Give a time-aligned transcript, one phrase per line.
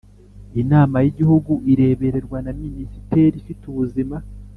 [0.61, 4.15] Inama y Igihugu irebererwa na Minisiteri ifite ubuzima